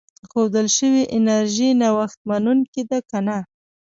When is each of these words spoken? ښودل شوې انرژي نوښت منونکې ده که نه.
ښودل 0.29 0.67
شوې 0.77 1.03
انرژي 1.17 1.69
نوښت 1.81 2.19
منونکې 2.29 2.81
ده 2.89 2.99
که 3.09 3.19
نه. 3.27 3.37